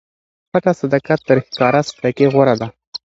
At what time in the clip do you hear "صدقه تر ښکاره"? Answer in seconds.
0.79-1.81